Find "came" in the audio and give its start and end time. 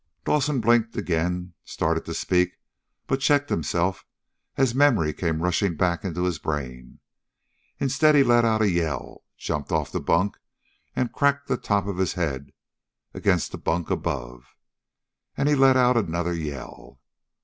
5.13-5.43